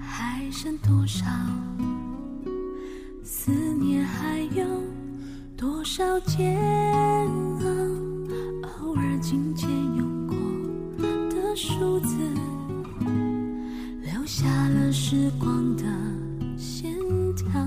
[0.00, 1.24] 还剩多少？
[3.24, 4.64] 思念还有
[5.56, 6.58] 多少煎
[7.60, 7.66] 熬？
[8.80, 10.36] 偶尔紧牵用过
[11.30, 12.16] 的数字，
[14.02, 15.84] 留下了时光的
[16.56, 16.94] 线
[17.34, 17.60] 条。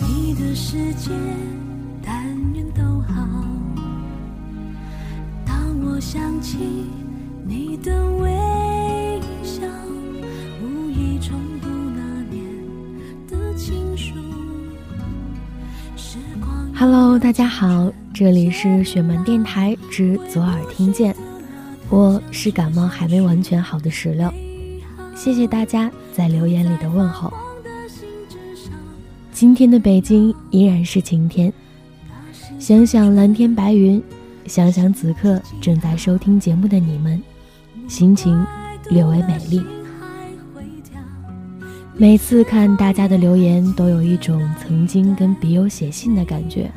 [0.00, 1.10] 你的世界，
[2.02, 3.14] 但愿都好。
[5.44, 6.58] 当我想起
[7.44, 8.37] 你的微
[17.20, 21.14] 大家好，这里是雪门电台之左耳听见，
[21.90, 24.32] 我是感冒还没完全好的石榴，
[25.16, 27.32] 谢谢大家在留言里的问候。
[29.32, 31.52] 今天的北京依然是晴天，
[32.60, 34.00] 想想蓝天白云，
[34.46, 37.20] 想想此刻正在收听节目的你们，
[37.88, 38.46] 心情
[38.90, 39.60] 略为美丽。
[41.96, 46.70] 每次看大家的留言，都有一种曾经跟笔友写信的感觉。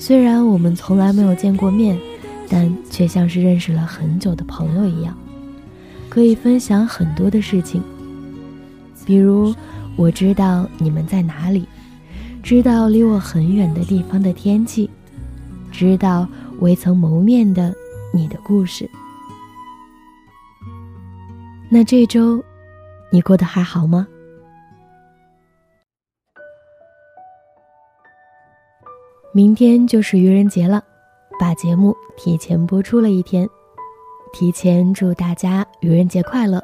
[0.00, 1.96] 虽然我们从来没有见过面，
[2.48, 5.14] 但却像是认识了很久的朋友一样，
[6.08, 7.82] 可以分享很多的事情。
[9.04, 9.54] 比如，
[9.96, 11.66] 我知道你们在哪里，
[12.42, 14.88] 知道离我很远的地方的天气，
[15.70, 16.26] 知道
[16.60, 17.74] 未曾谋面的
[18.10, 18.88] 你的故事。
[21.68, 22.42] 那这周，
[23.12, 24.08] 你过得还好吗？
[29.32, 30.82] 明天就是愚人节了，
[31.38, 33.48] 把节目提前播出了一天，
[34.32, 36.60] 提前祝大家愚人节快乐。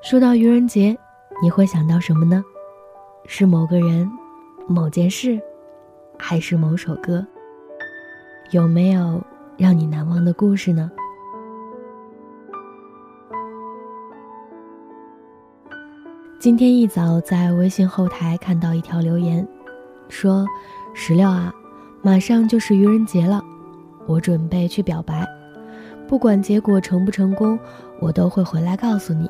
[0.00, 0.96] 说到愚人节，
[1.42, 2.44] 你会想到什么呢？
[3.26, 4.08] 是某个人、
[4.68, 5.40] 某件事，
[6.16, 7.26] 还是某首歌？
[8.52, 9.20] 有没有
[9.56, 10.88] 让你难忘的故事呢？
[16.48, 19.46] 今天一早在微信后台看到一条留言，
[20.08, 20.46] 说
[20.96, 21.52] ：“石榴啊，
[22.00, 23.44] 马上就是愚人节了，
[24.06, 25.26] 我准备去表白，
[26.08, 27.58] 不管结果成不成功，
[28.00, 29.28] 我都会回来告诉你。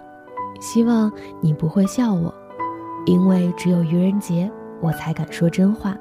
[0.60, 2.32] 希望你不会笑我，
[3.04, 4.48] 因为只有愚人节
[4.80, 5.98] 我才敢说真话。”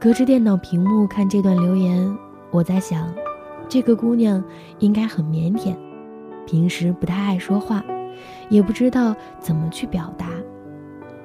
[0.00, 2.16] 隔着电脑屏幕看这段留言，
[2.50, 3.14] 我在想，
[3.68, 4.42] 这个姑娘
[4.78, 5.76] 应该很腼腆，
[6.46, 7.84] 平时不太爱说话。
[8.48, 10.26] 也不知道怎么去表达，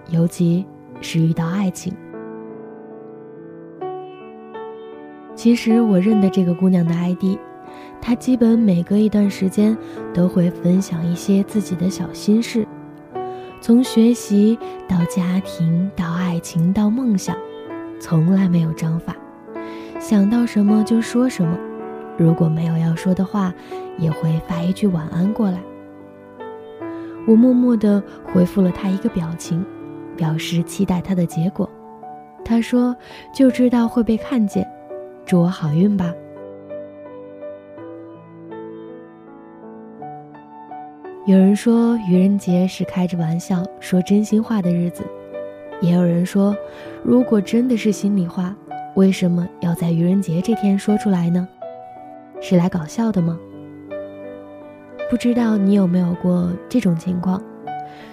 [0.10, 0.66] 尤其
[1.02, 1.94] 是遇到爱情。
[5.36, 7.38] 其实我认得这个姑娘的 ID，
[8.02, 9.78] 她基本每隔一段时间
[10.14, 12.68] 都会分享一些自己的小心事，
[13.62, 17.38] 从学习到家庭到爱情到梦想，
[18.02, 19.16] 从来没有章法，
[19.98, 21.58] 想到什么就说什么。
[22.18, 23.54] 如果没有要说的话，
[23.98, 25.62] 也会发一句晚安过来。
[27.30, 29.64] 我默默地回复了他一个表情，
[30.18, 31.70] 表示期待他的结果。
[32.44, 32.96] 他说
[33.32, 34.68] ：“就知道会被看见，
[35.28, 36.10] 祝我好运吧。”
[41.28, 45.04] 有人说愚人节是开着玩笑说真心话的日子，
[45.82, 46.58] 也有人说，
[47.04, 48.56] 如果真的是心里话，
[48.96, 51.48] 为什么要在愚人节这天说出来呢？
[52.42, 53.38] 是来搞笑的吗？
[55.10, 57.42] 不知道你有没有过这种情况，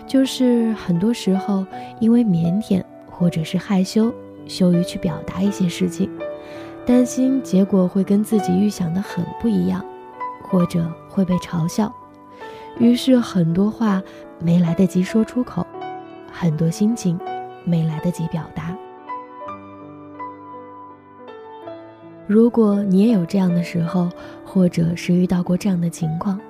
[0.07, 1.67] 就是很多时候
[2.01, 4.11] 因为腼腆或者是害羞，
[4.47, 6.11] 羞于去表达一些事情，
[6.87, 9.85] 担心结果会跟自己预想的很不一样，
[10.43, 11.95] 或者会被嘲笑，
[12.79, 14.03] 于是很多话
[14.39, 15.67] 没来得及说出口，
[16.33, 17.21] 很多心情
[17.63, 18.75] 没来得及表达。
[22.27, 24.09] 如果你也有这样的时候，
[24.47, 26.41] 或者是遇到过这样的情况，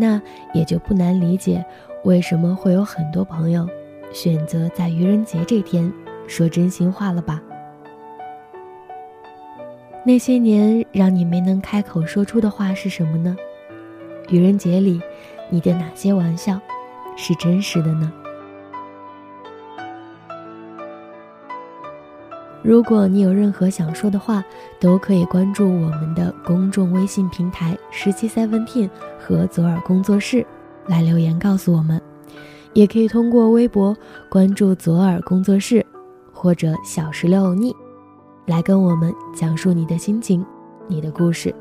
[0.00, 0.20] 那
[0.54, 1.62] 也就不难理解，
[2.04, 3.68] 为什么会有很多朋友
[4.14, 5.92] 选择在愚人节这天
[6.26, 7.42] 说真心话了吧？
[10.02, 13.36] 那些年让你没能开口说出的话是什么呢？
[14.30, 14.98] 愚人节里，
[15.50, 16.58] 你的哪些玩笑
[17.14, 18.10] 是真实的呢？
[22.62, 24.44] 如果你有任何想说的话，
[24.78, 30.46] 都可以关注我们的公众微信平台“十七 Seventeen” 和左耳工作室
[30.86, 31.98] 来留言告诉我们，
[32.74, 33.96] 也可以通过微博
[34.28, 35.84] 关注左耳工作室
[36.32, 37.74] 或者小石榴欧尼，
[38.44, 40.44] 来跟我们讲述你的心情、
[40.86, 41.54] 你的故事。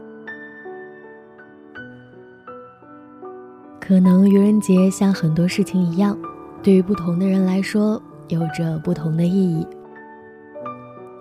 [3.80, 6.18] 可能愚人节像很多事情一样，
[6.62, 9.66] 对于不同的人来说有着不同的意义。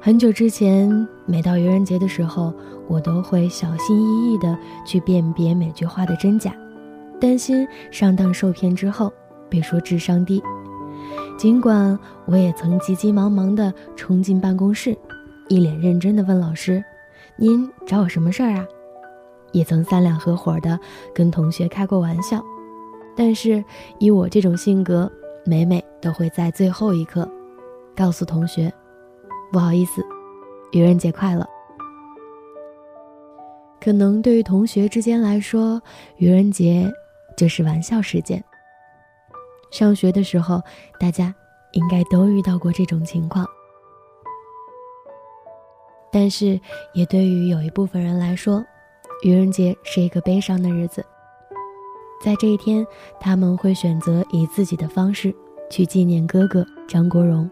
[0.01, 2.55] 很久之前，每到愚人节的时候，
[2.87, 4.57] 我都会小心翼翼地
[4.87, 6.55] 去辨别每句话的真假，
[7.21, 9.13] 担心上当受骗之后
[9.51, 10.41] 被说智商低。
[11.37, 14.97] 尽管我也曾急急忙忙地冲进办公室，
[15.49, 16.83] 一脸认真地问老师
[17.37, 18.65] ：“您找我什么事儿啊？”
[19.51, 20.79] 也曾三两合伙的
[21.13, 22.41] 跟同学开过玩笑，
[23.17, 23.63] 但是
[23.99, 25.11] 以我这种性格，
[25.45, 27.29] 每每都会在最后一刻
[27.97, 28.73] 告诉同学
[29.53, 30.05] ：“不好意思，
[30.73, 31.47] 愚人节快乐。”
[33.81, 35.81] 可能对于同学之间来说，
[36.17, 36.91] 愚人节
[37.37, 38.43] 就是玩笑时间。
[39.71, 40.61] 上学的时候，
[40.99, 41.35] 大家
[41.73, 43.47] 应该都遇到过这种情况，
[46.11, 46.61] 但是
[46.93, 48.65] 也对于有一部分人来说。
[49.25, 51.05] 愚人节是一个悲伤的日子，
[52.23, 52.87] 在这一天，
[53.19, 55.35] 他们会选择以自己的方式
[55.69, 57.51] 去纪念哥哥张国荣，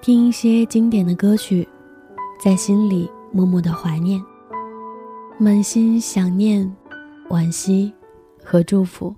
[0.00, 1.68] 听一些经典的歌曲，
[2.40, 4.22] 在心里默默的怀念，
[5.38, 6.74] 满心想念、
[7.28, 7.92] 惋惜
[8.42, 9.14] 和祝福。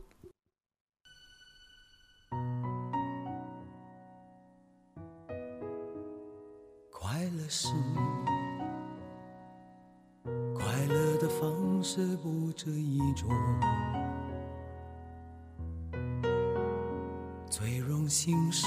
[6.90, 7.68] 快乐是。
[10.54, 13.28] 快乐的方式不止一种，
[17.48, 18.66] 最荣幸是，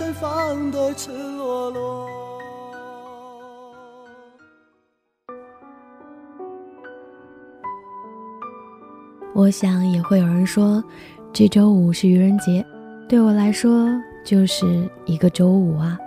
[0.00, 2.08] 盛放的赤裸裸。
[9.34, 10.82] 我想也会有人说，
[11.34, 12.64] 这周五是愚人节，
[13.10, 13.90] 对我来说
[14.24, 15.98] 就是一个周五啊。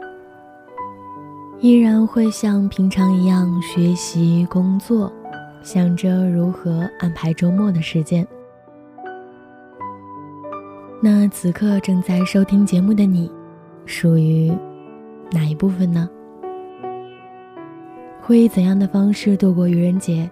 [1.59, 5.13] 依然会像平常一样学习工作，
[5.61, 8.27] 想着如何安排周末的时间。
[10.99, 13.31] 那此刻正在收听节目的你，
[13.85, 14.51] 属于
[15.31, 16.09] 哪一部分呢？
[18.21, 20.29] 会以怎样的方式度过愚人节？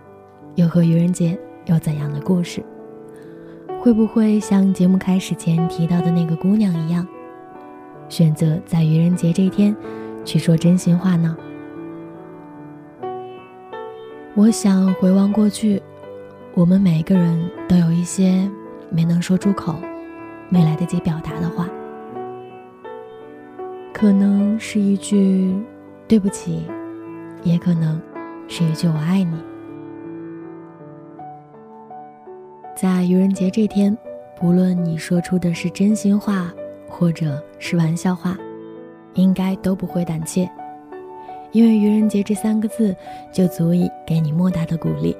[0.55, 2.63] 又和愚人节有怎样的故事？
[3.79, 7.07] 会不会像节目开始前提到的那个姑娘一样，
[8.09, 9.75] 选择在愚人节这天？
[10.23, 11.35] 去说真心话呢？
[14.35, 15.81] 我想回望过去，
[16.53, 18.49] 我们每一个人都有一些
[18.89, 19.75] 没能说出口、
[20.47, 21.67] 没来得及表达的话，
[23.93, 25.55] 可能是一句
[26.07, 26.65] “对不起”，
[27.43, 28.01] 也可能
[28.47, 29.35] 是一句“我爱你”。
[32.75, 33.95] 在愚人节这天，
[34.39, 36.51] 不论你说出的是真心话，
[36.87, 38.35] 或者是玩笑话。
[39.15, 40.49] 应该都不会胆怯，
[41.51, 42.95] 因为愚人节这三个字
[43.29, 45.13] 就足以给你莫大的鼓励。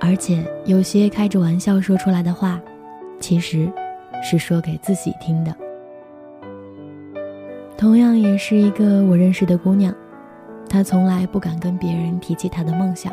[0.00, 2.58] 而且有些开着玩笑说出来的话，
[3.20, 3.70] 其实
[4.22, 5.54] 是说给自己听的。
[7.78, 9.94] 同样也是一个我认识的姑娘，
[10.68, 13.12] 她从来不敢跟别人提起她的梦想。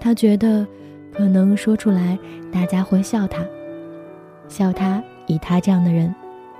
[0.00, 0.66] 她觉得，
[1.14, 2.18] 可能说出来
[2.52, 3.40] 大家会笑她，
[4.48, 6.12] 笑她以她这样的人。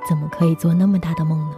[0.08, 1.56] 怎么可以做那么大的梦呢？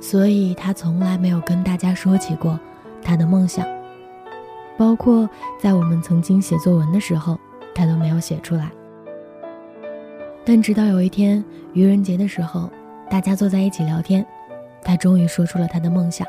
[0.00, 2.58] 所以他从来没有跟大家说起过
[3.02, 3.66] 他的梦想，
[4.76, 5.28] 包括
[5.58, 7.36] 在我们曾经写作文的时候，
[7.74, 8.70] 他都没有写出来。
[10.44, 12.70] 但直到有一天愚人节的时候，
[13.10, 14.24] 大家坐在一起聊天，
[14.82, 16.26] 他终于说出了他的梦想。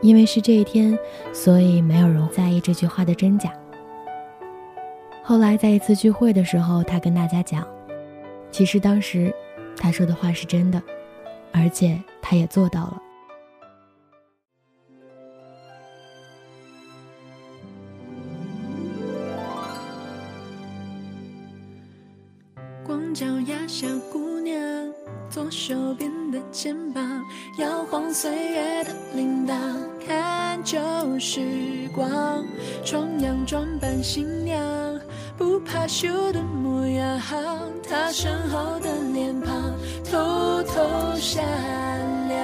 [0.00, 0.98] 因为是这一天，
[1.32, 3.52] 所以没有人在意这句话的真假。
[5.22, 7.66] 后来在一次聚会的时候，他跟大家讲。
[8.50, 9.32] 其实当时，
[9.76, 10.82] 他说的话是真的，
[11.52, 13.02] 而且他也做到了。
[33.82, 34.62] 扮新娘，
[35.36, 37.20] 不怕羞的模样，
[37.90, 39.74] 她身后的脸庞
[40.08, 41.42] 偷偷闪
[42.28, 42.38] 亮。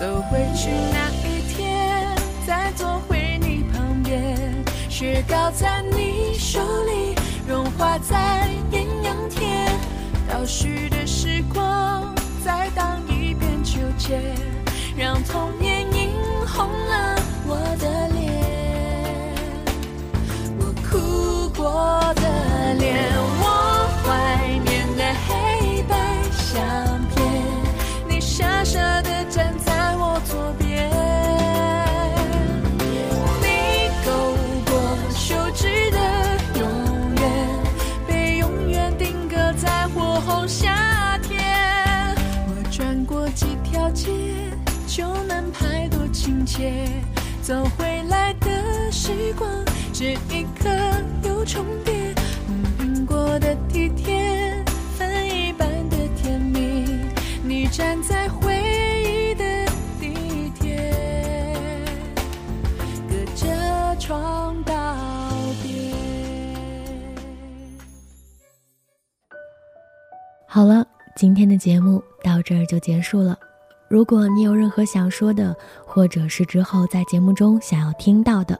[0.00, 2.08] 走回去那一天，
[2.46, 4.38] 再坐回你旁边，
[4.88, 7.14] 雪糕在你手里。
[7.46, 9.68] 融化在艳阳天，
[10.30, 14.18] 倒叙的时光再荡一遍秋千，
[14.96, 16.10] 让童年映
[16.46, 18.57] 红了我的脸，
[47.48, 49.50] 走回来的时光，
[49.90, 50.68] 这一刻
[51.26, 52.14] 又重叠。
[52.46, 54.62] 我经过的体贴，
[54.98, 56.84] 分一半的甜蜜。
[57.42, 58.52] 你站在回
[59.02, 59.64] 忆的
[59.98, 60.92] 地铁，
[63.08, 64.94] 隔着窗道
[65.62, 65.94] 别。
[70.46, 70.86] 好了，
[71.16, 73.38] 今天的节目到这儿就结束了。
[73.88, 75.56] 如果你有任何想说的，
[75.98, 78.56] 或者是之后在节目中想要听到的，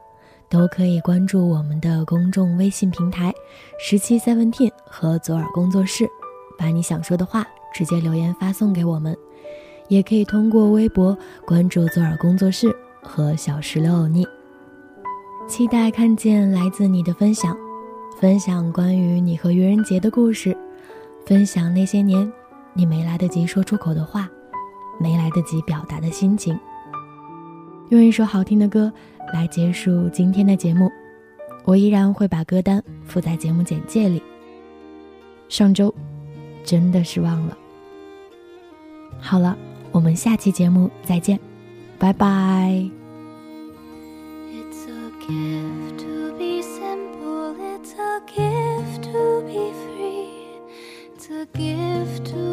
[0.49, 3.33] 都可以关注我们的公众微信平台
[3.79, 6.11] “十七 Seventeen” 和左耳工作室，
[6.59, 9.17] 把你想说的话直接留言发送给我们。
[9.87, 11.17] 也可以通过微博
[11.47, 14.27] 关注左耳工作室和小石榴欧尼。
[15.47, 17.57] 期待看见来自你的分享，
[18.19, 20.59] 分享关于你和愚人节的故事。
[21.25, 22.33] 分享那些年
[22.75, 24.29] 你没来得及说出口的话，
[24.99, 26.59] 没来得及表达的心情。
[27.91, 28.93] 用一首好听的歌
[29.33, 30.91] 来结束今天的节目，
[31.65, 34.23] 我依然会把歌单附在节目简介里。
[35.49, 35.95] 上周
[36.65, 37.57] 真的是忘了。
[39.19, 39.57] 好了，
[39.91, 41.39] 我们下期节目再见，
[41.99, 42.91] 拜拜。
[51.39, 52.48] a gift to